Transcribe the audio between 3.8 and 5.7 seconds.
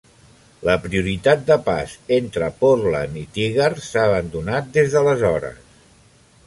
s'ha abandonat des d'aleshores.